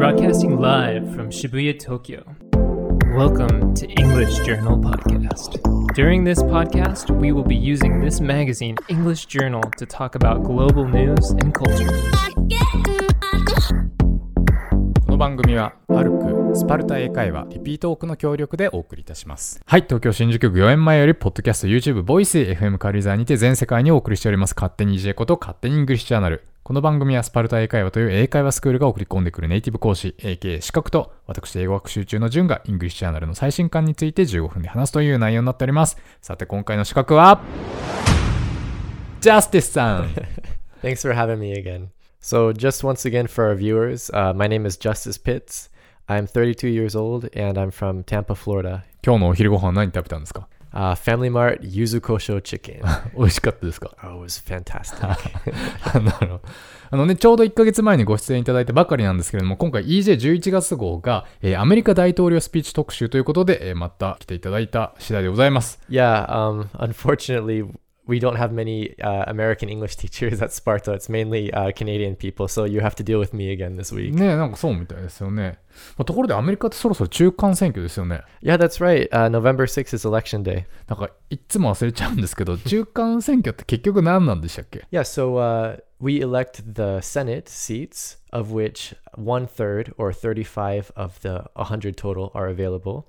[0.00, 2.24] Broadcasting live from Shibuya, Tokyo.
[3.14, 5.60] Welcome to English Journal Podcast.
[5.94, 10.88] During this podcast, we will be using this magazine, English Journal, to talk about global
[10.88, 11.92] news and culture.
[15.04, 37.40] この番組はパルクスパルタ英会話リピートオークの協力でお送りいたしますはい東京新宿区4円前よりポッドキャスト YouTube ボイス FM カリザーにて全世界にお送りしております勝手に EJ こと勝手にイングリッシュチャンネルこの番組はスパルタ英会話という英会話スクールが送り込んでくるネイティブ講師 AK 資格と私英語学習中の順がイングリッシュジャーナルの最新刊について15分で話すという内容になっておりますさて今回の刺客は
[39.20, 40.10] ジャスティスさん
[40.80, 41.88] Thanks for having me again.
[42.22, 45.70] So, just once again for our viewers, uh, my name is Justice Pitts.
[46.08, 48.84] I'm 32 years old and I'm from Tampa, Florida.
[49.04, 50.46] 今日のお昼ご飯何食べたんですか？
[50.72, 52.80] Uh, Family Mart Yuzu Kosho Chicken.
[53.18, 55.00] 美味しかったですか？Oh, it was fantastic.
[56.04, 56.42] なるほど。
[56.92, 65.80] あのね、ちょうど1ヶ月前にご出演いただいたばかりなんですけれども、今回 EJ11 月号が、えーアメリカ大統領スピーチ特集ということで、えーまた来ていただいた次第でございます。
[65.90, 67.66] yeah, um, unfortunately,
[68.09, 70.93] we don't have many uh, American English teachers at Sparta.
[70.93, 74.13] It's mainly uh, Canadian people, so you have to deal with me again this week.
[74.13, 75.57] ねえ、なんかそうみたいですよね。
[75.97, 78.21] まあところでアメリカってそろそろ中間選挙ですよね。
[78.43, 79.09] Yeah, that's right.
[79.09, 80.65] Uh, November 6th is election day.
[80.87, 90.91] なんかいっつも忘れちゃうんですけど、中間選挙って結局何なんでしたっけ Yeah, so uh, we elect the Senate seats, of which one third or 35
[90.95, 93.05] of the 100 total are available.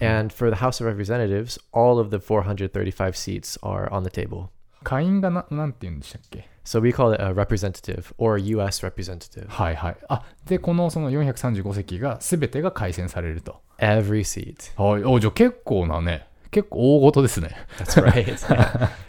[0.00, 4.48] And for the House of Representatives, all of the 435 seats are on the table.
[4.82, 9.48] 下院がな、なんて言うんでしたっけ So we call it a representative or US representative.
[9.48, 9.96] はいはい。
[10.08, 13.60] あ、で、このその435席が全てが改選されると。
[13.78, 14.80] Every seat.
[14.80, 15.04] はい。
[15.04, 17.56] お、じゃあ結構なね、結構大事ですね。
[17.78, 18.36] That's right.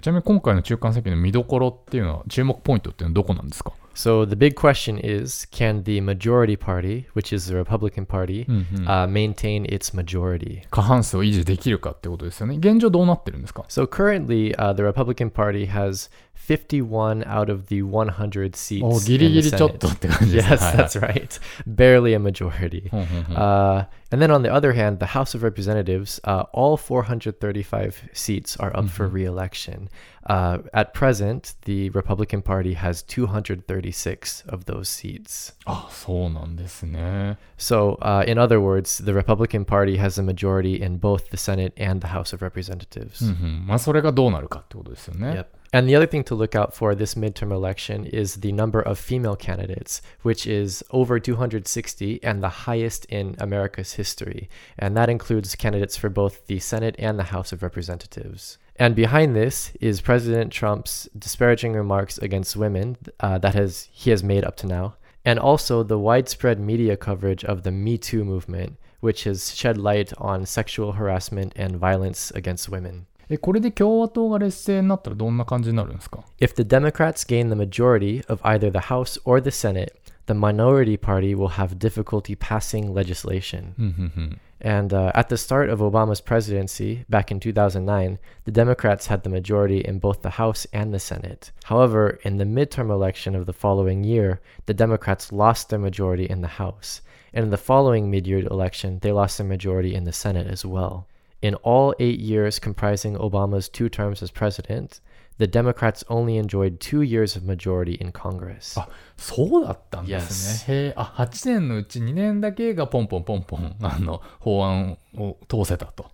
[0.02, 8.47] ちなみに今回の中間選挙の見どころっていうのは、注目ポイントっていうのはどこなんですか so the big question is can the majority party, which is the Republican Party,
[8.87, 10.63] uh, maintain its majority?
[10.71, 12.59] 過半数を維持できるかってことですよね。
[12.59, 16.11] 現状どうなってるんですか So currently, uh, the Republican Party has
[16.43, 18.83] 51 out of the 100 seats.
[18.83, 19.95] お in ギリギ the リちょっと Senate.
[19.95, 20.67] って感じです Yes, ね。
[20.67, 21.41] はい はい that's right.
[21.69, 22.89] Barely a majority.
[22.91, 26.79] う んうんうん Uh, and then on the other hand, the House of Representatives, uh, all
[26.79, 29.91] 435 seats are up for re-election.
[30.25, 35.53] Uh, at present, the Republican Party has 236 of those seats.
[35.67, 37.37] あ、そうなんですね。
[37.59, 41.73] So, uh, in other words, the Republican Party has a majority in both the Senate
[41.77, 43.23] and the House of Representatives.
[43.23, 43.67] うんうん。
[43.67, 45.29] まあ、それがどうなるかってことですよね。
[45.31, 45.47] Yep.
[45.74, 49.00] And the other thing to look out for this midterm election is the number of
[49.00, 54.50] female candidates, which is over 260 and the highest in America's history.
[54.78, 58.60] And that includes candidates for both the Senate and the House of Representatives.
[58.76, 64.24] And behind this is President Trump's disparaging remarks against women uh, that has he has
[64.24, 64.96] made up to now,
[65.26, 70.14] and also the widespread media coverage of the Me Too movement, which has shed light
[70.20, 73.08] on sexual harassment and violence against women.
[73.31, 79.93] え、これで共和党が劣勢になったらどんな感じになるんですか If the Democrats gain the majority of either the House or the Senate,
[80.27, 83.75] the minority party will have difficulty passing legislation.
[83.79, 84.41] うんうんうん。
[84.61, 89.31] And uh, at the start of Obama's presidency, back in 2009, the Democrats had the
[89.31, 91.53] majority in both the House and the Senate.
[91.65, 96.41] However, in the midterm election of the following year, the Democrats lost their majority in
[96.41, 97.03] the House.
[97.33, 100.65] And in the following mid year election, they lost their majority in the Senate as
[100.65, 101.07] well.
[101.43, 105.01] In all eight years comprising Obama's two terms as president,
[105.39, 108.77] the Democrats only enjoyed two years of majority in Congress.
[108.79, 110.75] あ、そうだったんですね。
[110.75, 116.11] へえ、あ、8年のうち2年だけがポンポンポンポン、あの、法案を通せたと。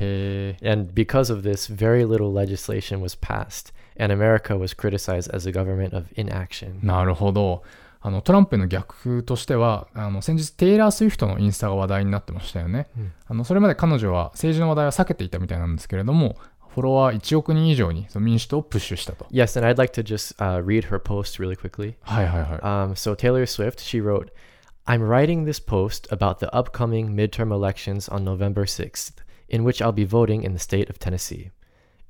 [0.00, 0.70] へ え。
[0.72, 5.52] And because of this, very little legislation was passed, and America was criticized as a
[5.52, 6.78] government of inaction.
[6.86, 7.64] なるほど。
[8.07, 12.87] あのトランプの逆風としてはあの先日テイラー・スウィフトのインスタが話題になってましたよね、
[13.25, 16.37] あのそれまで彼女は政治の話題は避けていたみたいなんですけれども
[16.69, 21.95] フォロワー1億人以上にその民主党をプッシュしたと Yes, and I'd like to just uh, read her post really quickly.
[22.03, 24.29] はいはいはい、Um, so, Taylor Swift, she wrote,
[24.85, 29.15] I'm writing this post about the upcoming midterm elections on November 6th,
[29.49, 31.51] in which I'll be voting in the state of Tennessee.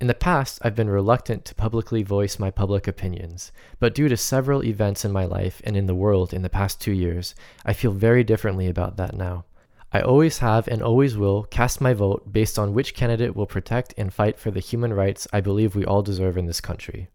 [0.00, 4.16] In the past, I've been reluctant to publicly voice my public opinions, but due to
[4.16, 7.72] several events in my life and in the world in the past two years, I
[7.72, 9.44] feel very differently about that now.
[9.92, 13.94] I always have and always will cast my vote based on which candidate will protect
[13.96, 17.08] and fight for the human rights I believe we all deserve in this country.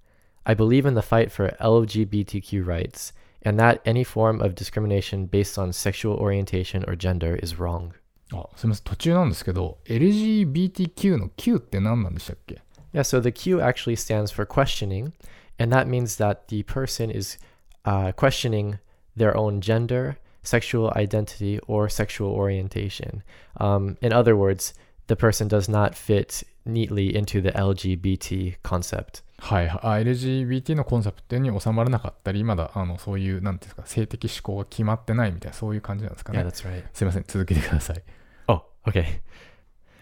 [0.46, 3.12] I believe in the fight for LGBTQ rights,
[3.42, 7.96] and that any form of discrimination based on sexual orientation or gender is wrong.
[8.34, 12.62] あすみません途中なんですけど LGBTQ の Q って何なんでしたっけ
[12.94, 15.14] Yeah, so the Q actually stands for questioning,
[15.60, 17.38] and that means that the person is
[17.86, 18.80] uh, questioning
[19.16, 23.24] their own gender, sexual identity, or sexual orientation.
[23.58, 24.74] Um, in other words,
[25.08, 29.24] the person does not fit neatly into the LGBT concept.
[29.40, 36.50] はい、あ LGBT のコンセプトに収まらなかったり、まだあのそういう、なんていうんですか、性的指向が決まってないみたいな、そういう感じなんですか Yeah, ね。
[36.50, 36.84] that's right.
[36.94, 38.02] すいません、続けてください。
[38.48, 39.22] Oh, okay.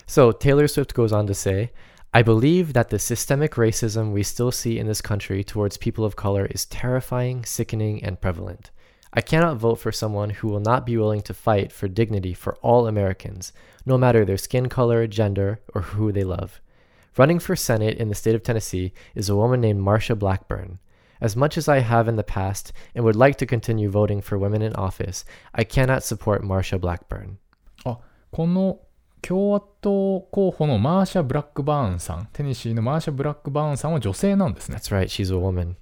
[0.07, 1.73] So Taylor Swift goes on to say,
[2.12, 6.16] I believe that the systemic racism we still see in this country towards people of
[6.16, 8.72] color is terrifying, sickening, and prevalent.
[9.12, 12.56] I cannot vote for someone who will not be willing to fight for dignity for
[12.62, 13.52] all Americans,
[13.86, 16.60] no matter their skin color, gender, or who they love.
[17.16, 20.80] Running for Senate in the state of Tennessee is a woman named Marsha Blackburn.
[21.20, 24.36] As much as I have in the past and would like to continue voting for
[24.36, 25.24] women in office,
[25.54, 27.38] I cannot support Marsha Blackburn.
[27.86, 28.00] Oh,
[28.32, 28.80] この
[29.21, 34.77] 共和党候補のマーシャ・ブラックバーンさん、テネシーのマーシャ・ブラックバーンさんは女性なんですね。
[34.77, 35.75] That's right, she's a woman.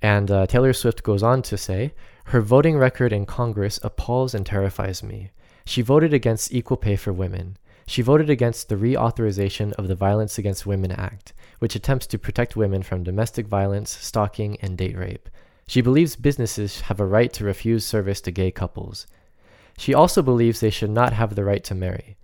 [0.00, 1.92] And uh, Taylor Swift goes on to say,
[2.24, 5.30] Her voting record in Congress appalls and terrifies me.
[5.66, 7.58] She voted against equal pay for women.
[7.86, 12.56] She voted against the reauthorization of the Violence Against Women Act, which attempts to protect
[12.56, 15.28] women from domestic violence, stalking, and date rape.
[15.66, 19.06] She believes businesses have a right to refuse service to gay couples.
[19.76, 22.16] She also believes they should not have the right to marry.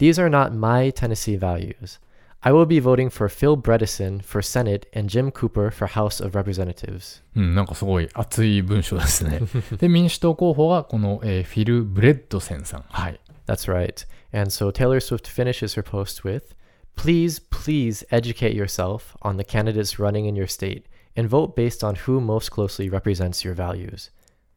[0.00, 1.98] These are not my Tennessee values.
[2.42, 6.36] I will be voting for Phil Bredesen for Senate and Jim Cooper for House of
[6.36, 7.22] Representatives.
[7.34, 9.40] うん、なんかすごい熱い文章ですね。
[9.78, 12.84] で、民主党候補がこの、えーフィル・ブレッドセンさん。
[12.88, 13.20] はい。
[13.46, 14.06] That's right.
[14.32, 16.54] And so Taylor Swift finishes her post with
[16.96, 20.86] Please, please educate yourself on the candidates running in your state
[21.16, 24.10] and vote based on who most closely represents your values.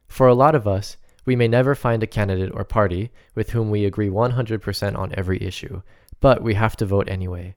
[0.08, 3.69] For a lot of us, we may never find a candidate or party with whom
[3.69, 5.81] we agree 100% on every issue,
[6.19, 7.55] but we have to vote anyway.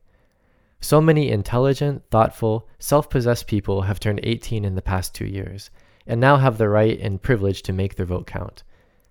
[0.81, 5.70] So many intelligent, thoughtful, self possessed people have turned 18 in the past two years,
[6.06, 8.62] and now have the right and privilege to make their vote count.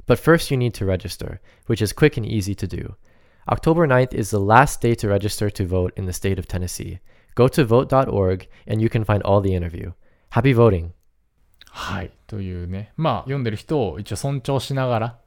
[0.06, 2.96] But first, you need to register, which is quick and easy to do.
[3.50, 7.00] October 9th is the last day to register to vote in the state of Tennessee.
[7.36, 9.94] Go to vote.org and you can find all the interview.
[10.32, 10.94] Happy voting!
[11.78, 12.12] はい。
[12.26, 15.18] というね、まあ、読んでる人を一応尊重しながら、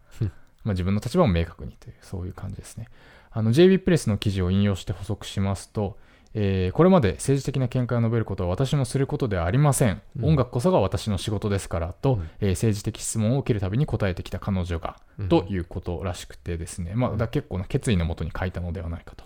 [0.64, 2.88] まあ自分の立場も明確にという、そういう感じですね。
[3.30, 5.96] あの、JB プレスの記事を引用して補足しますと、
[6.34, 10.00] えーこれまで政治的な見解を述べることは私のすることではありません。
[10.18, 14.96] うん音楽こそが私の仕事ですからと、うんえー政治的質問を受けるたびに答えてきた彼女が、
[15.28, 19.24] ということらしくてですね、まあ、だ結構な決意のもとに書いたのではないかと。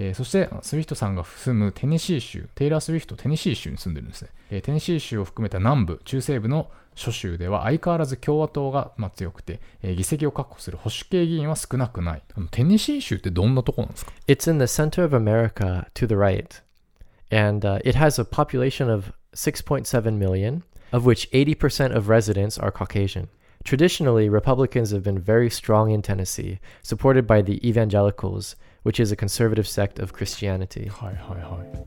[0.00, 4.30] えーそして、スウィフトさんが住むテネシー州、テイラー・スウィフト、テネシー州に住んでるんですね。
[4.50, 12.22] えーテネシー州を含めた南部、中西部の諸州では相変わらず共和党がまあ強くて、えー議席を確保する保守系議員は少なくない。
[12.34, 16.62] あのテネシー州ってどんなとこなんですか It's in the center of America to the right,
[17.30, 20.62] and uh, it has a population of 6.7 million,
[20.92, 23.28] of which 80% of residents are Caucasian.
[23.62, 29.16] Traditionally, Republicans have been very strong in Tennessee, supported by the evangelicals, which is a
[29.16, 30.90] conservative sect of Christianity.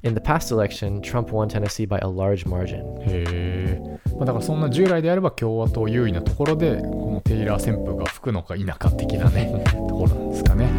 [0.04, 3.00] In the past election, Trump won Tennessee by a large margin.
[3.02, 4.00] へえ。
[4.16, 10.70] まあ、だからそんな従来であれば共和党優位なところで、このテイラー旋風が吹くのか否か的なね、ところなんですかね。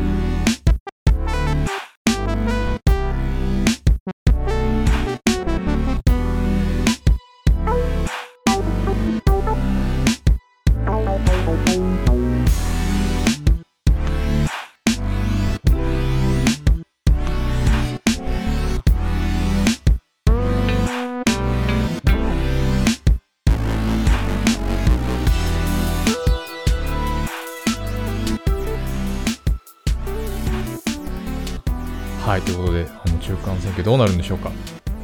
[33.84, 34.50] どうなるんでしょうか。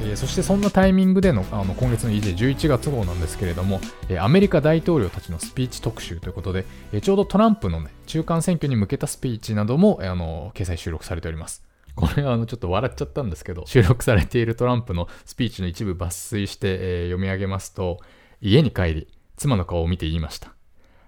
[0.01, 11.63] えーそしてそんなタイミングでのあの今月の EJ11 月号なんですけれども、えーアメリカ大統領たちのスピーチ特集ということで、えーちょうどトランプの、ね、中間選挙に向けたスピーチなども、えーあの掲載収録されております。
[11.95, 17.99] これはあのちょっと笑っちゃったんですけど、収録されているトランプのスピーチの一部抜粋して、えー読み上げますと、
[18.41, 20.55] 家に帰り、妻の顔を見て言いました。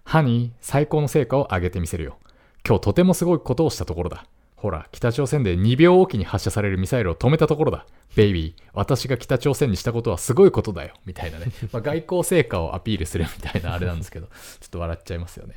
[0.05, 2.19] ハニー、最高の成果を上げてみせるよ。
[2.67, 4.26] 今日とてもすごいことをしたところだ。
[4.62, 7.85] ほら、北朝鮮で2秒おきに発射されるミサイルを止めたところだ。
[8.14, 10.95] ベイビー、私が北朝鮮にしたことはすごいことだよ。
[11.04, 11.47] みたいなね。
[11.73, 14.33] まあ、外交成果をアピールするみたいなあれなんですけど、ちょ
[14.66, 15.57] っと笑っちゃいますよね。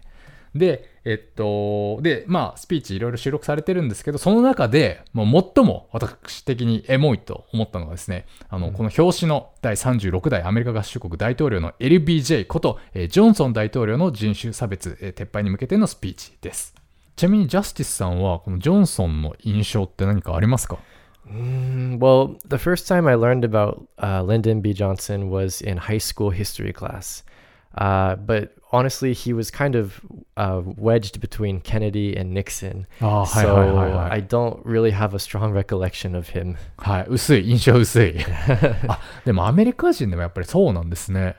[0.56, 16.74] で、えっと、で、まあ、スピーチいろいろ収録されてるんですけど、その中で、もう最も私的にエモいと思ったのがですね、あの、この表紙の第36代アメリカ合衆国大統領の LBJ こと、えージョンソン大統領の人種差別、えー撤廃に向けてのスピーチです。
[17.16, 20.78] ちなみにジャスティスさんは、このジョンソンの印象って何かありますか
[21.28, 24.74] Mm, well, the first time I learned about uh, Lyndon B.
[24.74, 27.24] Johnson was in high school history class.
[27.78, 30.02] Uh, but honestly, he was kind of
[30.38, 32.86] uh, wedged between Kennedy and Nixon.
[33.00, 33.08] So。
[34.12, 36.58] I don't really have a strong recollection of him.
[36.78, 38.16] はい、薄い、印象薄い。
[38.88, 41.36] あ、でもアメリカ人でもやっぱりそうなんですね。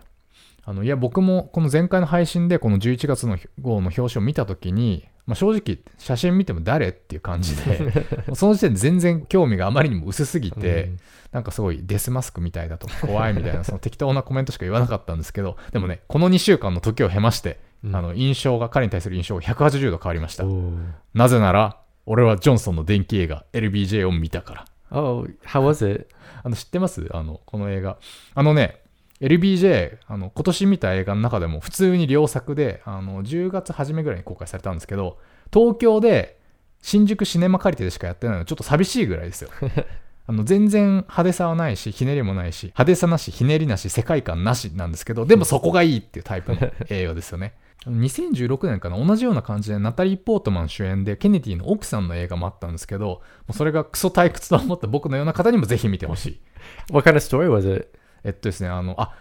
[0.67, 8.05] あの、いや、僕もこの前回の配信でこの11月の号の表紙を見たときに、まあ、正直、写真見ても誰っていう感じで、
[8.35, 10.91] その時点で全然興味があまりにも薄すぎて、
[11.31, 20.45] なんかすごいデスマスクみたいだとか怖いみたいな、その適当なコメントしか言わなかったんですけど、でもね、この2週間の時を経まして、うんあの、印象が、彼に対する印象が180度変わりました。
[20.45, 20.73] Oh.
[21.15, 24.65] なぜなら、俺はジョンソンの電気映画 LBJ を見たから。
[24.91, 26.09] oh, how was it?
[26.43, 27.09] あの知ってます？
[27.13, 27.99] あのこの映画。
[28.35, 28.81] あのね、
[29.21, 35.19] LBJ、あの今年見た映画の中でも普通に良作で、あの10月初めぐらいに公開されたんですけど、
[35.53, 36.39] 東京で
[36.83, 39.51] 新宿シネマ借りてでしかやってないのちょっと寂しいぐらいですよ。
[40.29, 47.55] あの全然派手さはないし、ひねりもないし、派手さなし、ひねりなし、世界観なしなんですけど、でもそこがいいっていうタイプの 映画ですよね。
[47.87, 53.21] 2016年かな同じような感じでナタリー・ポートマン主演でケネディの奥さんの映画もあったんですけども
[53.51, 56.41] うそれがクソ退屈と思った僕のような方にもぜひ見てほしい
[56.91, 57.97] What kind of story was it?
[58.26, 59.16] えっとですね、あの、あ、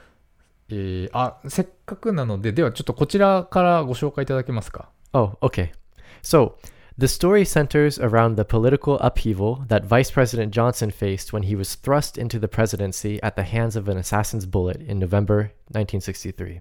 [0.69, 4.91] えーあ、せっかくなので、ではちょっとこちらからご紹介いただけますか。
[5.13, 5.73] Oh, okay.
[6.23, 6.55] So,
[6.99, 11.75] the story centers around the political upheaval that Vice President Johnson faced when he was
[11.75, 16.61] thrust into the presidency at the hands of an assassin's bullet in November 1963.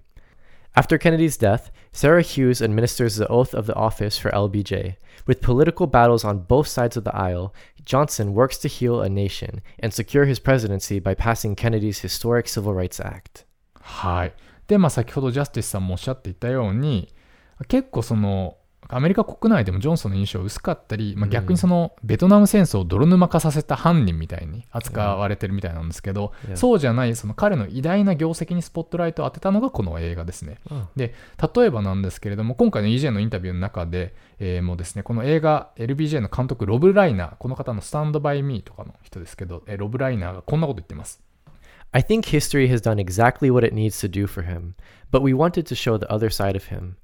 [0.76, 4.96] After Kennedy's death, Sarah Hughes administers the oath of the office for LBJ.
[5.26, 7.52] With political battles on both sides of the aisle,
[7.84, 12.72] Johnson works to heal a nation and secure his presidency by passing Kennedy's historic Civil
[12.72, 13.44] Rights Act.
[13.80, 14.32] はい。
[14.68, 17.12] で、まあ先ほどジャスティスさんもおっしゃっていたように、
[17.66, 18.56] 結構その、
[18.87, 26.55] アメリカ国内でもジョンソンの印象薄かったり、まあ、逆にそのベトナム戦争を泥沼化させた犯人みたいに扱われてるみたいなんですけど、Yeah.
[26.55, 30.59] そうじゃないその彼の偉大な業績にスポットライトを当てたのがこの映画ですね。
[30.69, 30.85] Oh.
[30.95, 31.13] で
[31.55, 41.21] 例えばなんですけれども今回の EJ のインタビューの中で、えーもうですねこの映画 LBJ の監督ロブ・ライナーこの方の「スタンド・バイ・ミー」とかの人ですけど、えーロブ・ライナーがこんなこと言ってます。
[41.91, 44.73] I think history has done exactly what it needs to do for him,
[45.11, 46.95] but we wanted to show the other side of him.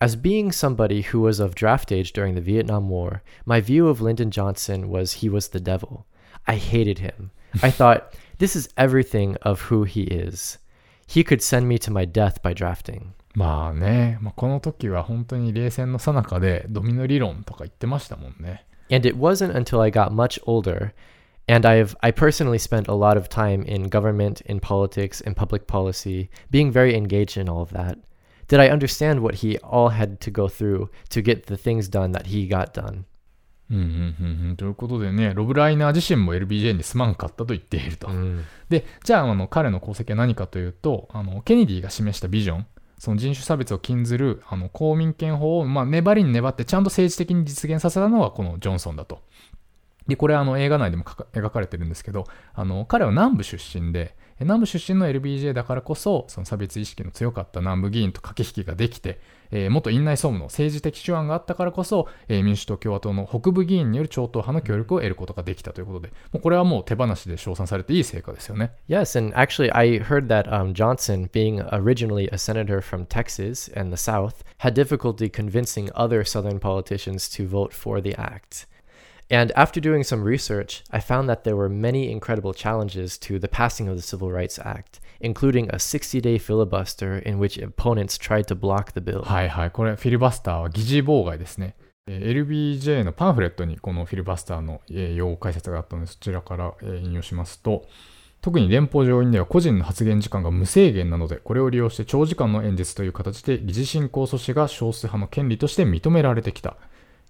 [0.00, 4.00] As being somebody who was of draft age during the Vietnam War, my view of
[4.00, 6.06] Lyndon Johnson was he was the devil.
[6.46, 7.30] I hated him.
[7.62, 10.58] I thought, this is everything of who he is.
[11.06, 13.14] He could send me to my death by drafting.
[13.34, 18.66] まあね、まあ、この時は本当に冷戦の最中でドミノ理論とか言ってましたもんね。
[18.90, 20.92] And it wasn't until I got much older
[21.48, 25.66] and I've I personally spent a lot of time in government, in politics, in public
[25.66, 27.98] policy, being very engaged in all of that.
[28.47, 32.11] Did I understand what he all had to go through to get the things done
[32.11, 33.03] that he got done?
[33.69, 38.09] うんうんうんうん、ということでね、ロブ・ライナー自身も LBJ にすまんかったと言っていると。
[38.69, 42.65] で、じゃああの彼の功績は何かというと、あのケネディが示したビジョン、
[42.97, 49.21] その人種差別を禁ずるあの公民権法を、まあ、粘りに粘ってちゃんと政治的に実現させたのがこのジョンソンだと。
[50.07, 68.71] で、これあの映画内でも描かれてるんですけど、あの彼は南部出身で、え南部出身の LBJ だからこそ、その差別意識の強かった南部議員と駆け引きができて、えー元院内総務の政治的手腕があったからこそ、えー民主党共和党の北部議員による超党派の協力を得ることができたということで、もうこれはもう手放しで称賛されていい成果ですよね。
[68.87, 73.97] Yes, and actually, I heard that um, Johnson, being originally a senator from Texas and the
[73.97, 78.67] South, had difficulty convincing other Southern politicians to vote for the act.
[79.29, 83.49] And after doing some research, I found that there were many incredible challenges to the
[83.49, 88.47] passing of the Civil Rights Act, including a 60 day filibuster in which opponents tried
[88.47, 89.23] to block the bill.
[89.23, 91.75] はいはい、これフィリバスターは議事妨害ですね。
[92.07, 97.85] えー LBJ のパンフレットにこのフィリバスターの、えー用語解説があったのでそちらから、えー引用しますと
[98.39, 106.77] 特に連邦上院では個人の発言時間が無制限なのでこれを利用して長時間の演説という形で議事進行阻止が少数派の権利として認められてきた、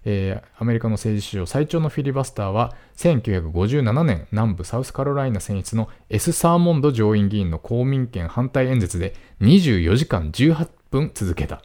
[0.04, 11.62] えーアメリカの政治史上最長のフィリバスターは1957年南部サウスカロライナ選出の S・ サーモンド上院議員の公民権反対演説で24時間18分続けた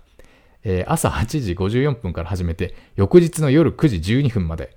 [0.64, 4.76] えー朝8時54分から始めて、翌日の夜9時12分まで。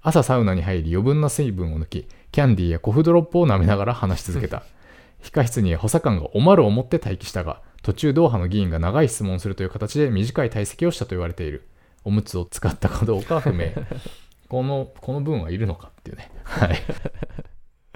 [0.00, 4.62] 朝サウナに入り余分な水分を抜き、キャンディーやコフドロップを舐めながら話し続けた。
[5.22, 11.66] 控室に補佐官がおまるを持って待機したが、途中同派の議員が長い質問をするという形で短い退席をしたと言われている。
[12.05, 13.71] おむつを使ったかどうかは不明。
[14.49, 16.31] この、この文はいるのかっていうね。
[16.43, 16.79] はい。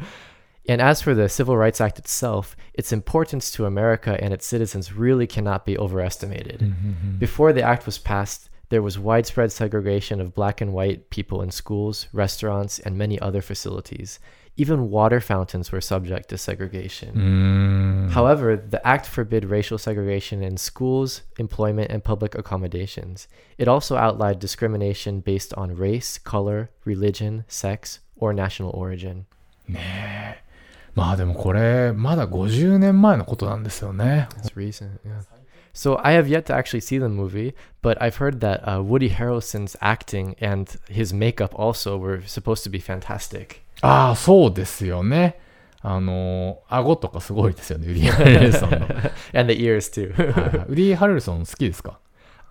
[0.68, 4.94] And as for the Civil Rights Act itself, its importance to America and its citizens
[4.94, 6.74] really cannot be overestimated.
[7.20, 11.52] Before the act was passed, there was widespread segregation of black and white people in
[11.52, 14.20] schools, restaurants, and many other facilities.
[14.60, 17.12] even water fountains were subject to segregation.
[17.14, 17.22] うー
[18.08, 23.28] ん However, the act forbid racial segregation in schools, employment, and public accommodations.
[23.58, 29.26] It also outlawed discrimination based on race, color, religion, sex, or national origin.
[29.68, 29.80] ね
[30.42, 30.44] え
[30.94, 35.22] まあでもこれまだ50年前のことなんですよね That's recent, yeah.
[35.74, 39.10] So I have yet to actually see the movie, but I've heard that uh, Woody
[39.10, 43.62] Harrelson's acting and his makeup also were supposed to be fantastic.
[43.82, 45.40] ああそうですよね
[45.82, 48.88] あの顎とかすごいですよねウディ・ハレルソンの、はい
[49.38, 50.12] and the ears too.
[50.14, 52.00] は いウディ・ハレルソン好きですか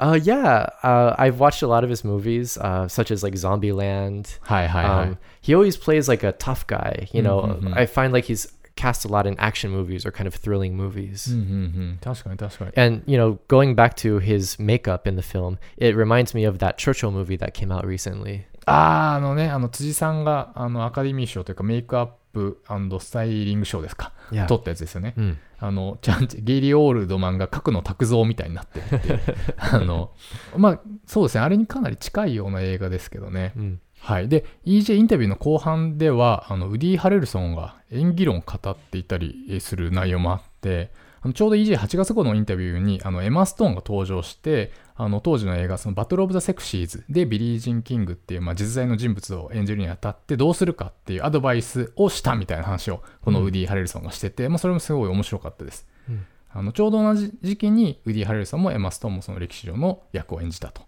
[0.00, 4.38] uh, yeah, uh, I've watched a lot of his movies, uh, such as like Zombieland.
[4.42, 7.08] はいはいはい、 Um, he always plays like a tough guy.
[7.12, 7.76] You know, Mhm, mhm.
[7.76, 11.32] I find like he's cast a lot in action movies or kind of thrilling movies.
[11.32, 11.46] うんうんう
[11.94, 16.58] ん確かに確かに And you know, going back to his makeup in the film, it reminds me of
[16.58, 18.42] that Churchill movie that came out recently.
[18.69, 22.61] あああのねあの辻さんがあのアカデミー賞というかメイクアップ
[22.99, 24.11] スタイリング賞ですか.
[24.47, 25.35] 取ったやつですよね Mm.
[25.61, 29.19] あのちゃんとゲイリー・オールドマンが角野卓造みたいになってるって
[29.59, 30.11] あの
[30.55, 33.77] まあそうですねあれにかなり近いような映画ですけどね うん。
[34.01, 56.25] はい、で EJ インタビューの後半ではあのウディ・ハレルソンが演技論を語っていたりする内容もあってあのちょうど EJ8 月号のインタビューにあのエマ・ストーンが登場してあの当時の映画そのバトル・オブ・ザ・セクシーズでビリー・ジーン・キングっていう、まあ、実在の人物を演じるにあたってどうするかっていうアドバイスをしたみたいな話をこのウディ・ハレルソンがしてて、まあ、それもすごい面白かったです、うん。
[56.51, 60.81] あのちょうど同じ時期にウディ・ハレルソンもエマ・ストーンもその歴史上の役を演じたと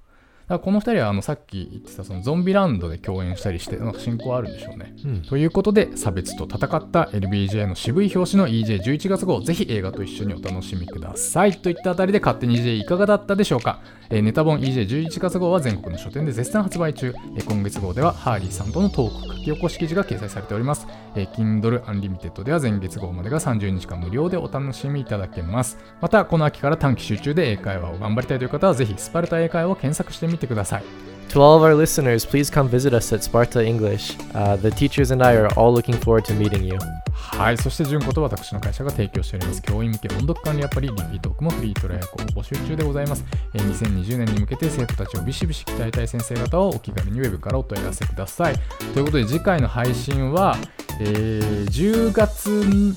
[0.48, 4.94] だからこの2人はあのさっき言ってたそのゾンビランドで共演したりしてなんか親交あるんでしょうね。
[4.98, 5.28] Mm.
[5.28, 13.80] ということで差別と戦った LBJ の渋い表紙の EJ11 月号ぜひ映画と一緒にお楽しみくださいといったあたりで勝手に EJ いかがだったでしょうか、
[14.10, 25.78] えーネタ本 EJ11 月号は全国の書店で絶賛発売中、えー今月号ではハーリーさんとのトーク書き起こし記事が掲載されております、えー Kindle Unlimited では前月号までが30日間無料でお楽しみいただけます。
[26.02, 30.84] またこの秋から短期集中で英会話を頑張りたいという方はぜひスパルタ英会話を検索してみてください。
[31.32, 34.18] To all of our listeners, please come visit us at Sparta English.
[34.36, 36.78] Uh, the teachers and I are all looking forward to meeting you.
[37.14, 39.62] はい、そして純子と私の会社が提供しております。
[39.62, 48.56] 教員向け音読管理アプリリピートークもフリートライを募集中でございます、えー2020年に向けて生徒たちをビシビシ鍛えたい先生方はお気軽にウェブからお問い合わせください。
[48.94, 50.58] ということで次回の配信は、
[51.00, 52.92] えー10月ん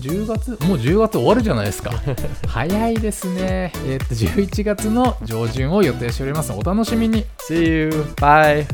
[0.00, 0.50] ？10月？
[0.64, 1.90] もう10月終わるじゃないですか。
[2.46, 3.72] 早いですね。
[3.84, 6.52] えーっと11月の上旬を予定しております。
[6.52, 7.24] お楽しみに。
[7.48, 7.79] See
[8.16, 8.66] Bye.